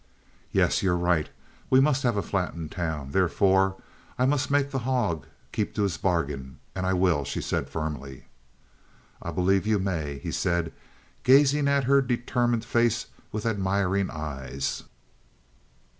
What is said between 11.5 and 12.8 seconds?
at her determined